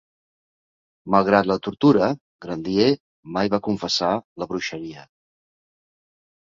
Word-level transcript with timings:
Malgrat 1.15 1.49
la 1.51 1.57
tortura, 1.67 2.09
Grandier 2.47 2.89
mai 3.37 3.55
va 3.57 3.63
confessar 3.71 4.13
la 4.45 4.53
bruixeria. 4.55 5.09